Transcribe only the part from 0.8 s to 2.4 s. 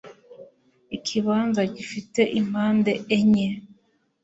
ikibanza gifite